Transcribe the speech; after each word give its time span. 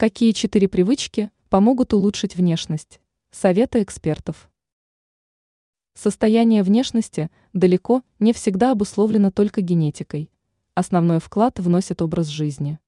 Какие 0.00 0.32
четыре 0.32 0.66
привычки 0.66 1.30
помогут 1.50 1.92
улучшить 1.92 2.34
внешность? 2.34 3.02
Советы 3.32 3.82
экспертов. 3.82 4.50
Состояние 5.92 6.62
внешности 6.62 7.30
далеко 7.52 8.02
не 8.18 8.32
всегда 8.32 8.70
обусловлено 8.70 9.30
только 9.30 9.60
генетикой. 9.60 10.30
Основной 10.72 11.20
вклад 11.20 11.58
вносит 11.58 12.00
образ 12.00 12.28
жизни. 12.28 12.78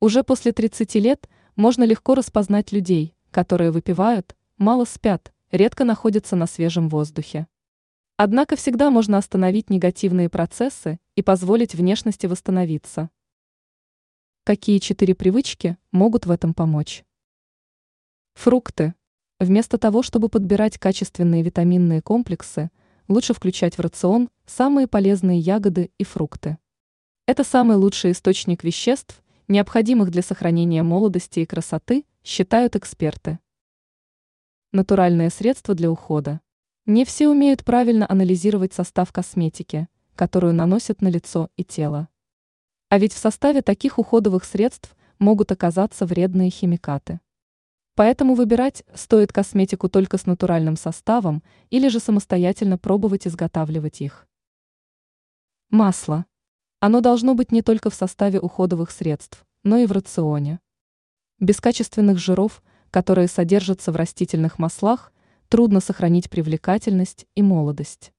Уже 0.00 0.24
после 0.24 0.50
30 0.50 0.96
лет 0.96 1.28
можно 1.54 1.84
легко 1.84 2.16
распознать 2.16 2.72
людей, 2.72 3.14
которые 3.30 3.70
выпивают, 3.70 4.34
мало 4.58 4.84
спят, 4.84 5.32
редко 5.52 5.84
находятся 5.84 6.34
на 6.34 6.48
свежем 6.48 6.88
воздухе. 6.88 7.46
Однако 8.16 8.56
всегда 8.56 8.90
можно 8.90 9.16
остановить 9.16 9.70
негативные 9.70 10.28
процессы 10.28 10.98
и 11.14 11.22
позволить 11.22 11.76
внешности 11.76 12.26
восстановиться. 12.26 13.10
Какие 14.44 14.78
четыре 14.78 15.14
привычки 15.14 15.78
могут 15.92 16.26
в 16.26 16.30
этом 16.32 16.52
помочь? 16.52 17.04
Фрукты. 18.34 18.92
Вместо 19.38 19.78
того, 19.78 20.02
чтобы 20.02 20.28
подбирать 20.28 20.78
качественные 20.78 21.44
витаминные 21.44 22.02
комплексы, 22.02 22.72
лучше 23.06 23.34
включать 23.34 23.78
в 23.78 23.80
рацион 23.80 24.30
самые 24.44 24.88
полезные 24.88 25.38
ягоды 25.38 25.92
и 25.96 26.02
фрукты. 26.02 26.58
Это 27.26 27.44
самый 27.44 27.76
лучший 27.76 28.10
источник 28.10 28.64
веществ, 28.64 29.22
необходимых 29.46 30.10
для 30.10 30.22
сохранения 30.22 30.82
молодости 30.82 31.38
и 31.38 31.46
красоты, 31.46 32.04
считают 32.24 32.74
эксперты. 32.74 33.38
Натуральные 34.72 35.30
средства 35.30 35.76
для 35.76 35.88
ухода. 35.88 36.40
Не 36.84 37.04
все 37.04 37.28
умеют 37.28 37.64
правильно 37.64 38.10
анализировать 38.10 38.72
состав 38.72 39.12
косметики, 39.12 39.86
которую 40.16 40.52
наносят 40.52 41.00
на 41.00 41.06
лицо 41.06 41.48
и 41.54 41.62
тело. 41.62 42.08
А 42.92 42.98
ведь 42.98 43.14
в 43.14 43.16
составе 43.16 43.62
таких 43.62 43.98
уходовых 43.98 44.44
средств 44.44 44.94
могут 45.18 45.50
оказаться 45.50 46.04
вредные 46.04 46.50
химикаты. 46.50 47.20
Поэтому 47.94 48.34
выбирать 48.34 48.84
стоит 48.92 49.32
косметику 49.32 49.88
только 49.88 50.18
с 50.18 50.26
натуральным 50.26 50.76
составом 50.76 51.42
или 51.70 51.88
же 51.88 52.00
самостоятельно 52.00 52.76
пробовать 52.76 53.26
изготавливать 53.26 54.02
их. 54.02 54.28
Масло. 55.70 56.26
Оно 56.80 57.00
должно 57.00 57.34
быть 57.34 57.50
не 57.50 57.62
только 57.62 57.88
в 57.88 57.94
составе 57.94 58.38
уходовых 58.38 58.90
средств, 58.90 59.46
но 59.64 59.78
и 59.78 59.86
в 59.86 59.92
рационе. 59.92 60.60
Без 61.38 61.62
качественных 61.62 62.18
жиров, 62.18 62.62
которые 62.90 63.28
содержатся 63.28 63.90
в 63.90 63.96
растительных 63.96 64.58
маслах, 64.58 65.14
трудно 65.48 65.80
сохранить 65.80 66.28
привлекательность 66.28 67.24
и 67.36 67.40
молодость. 67.40 68.12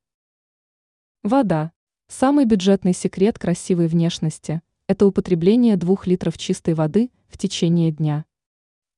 Вода. 1.22 1.73
Самый 2.16 2.45
бюджетный 2.45 2.94
секрет 2.94 3.39
красивой 3.39 3.88
внешности– 3.88 4.61
это 4.88 5.08
употребление 5.08 5.78
2 5.78 5.95
литров 6.06 6.38
чистой 6.38 6.75
воды 6.75 7.09
в 7.28 7.39
течение 7.39 7.89
дня. 7.89 8.25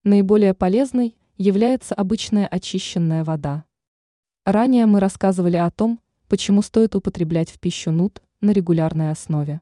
Наиболее 0.03 0.53
полезной 0.53 1.15
является 1.37 1.95
обычная 1.95 2.45
очищенная 2.45 3.23
вода. 3.23 3.63
Ранее 4.43 4.85
мы 4.85 4.99
рассказывали 4.99 5.55
о 5.55 5.71
том, 5.71 6.01
почему 6.27 6.61
стоит 6.61 6.93
употреблять 6.93 7.49
в 7.49 7.57
пищу 7.57 7.89
нут 7.89 8.21
на 8.41 8.51
регулярной 8.51 9.11
основе. 9.11 9.61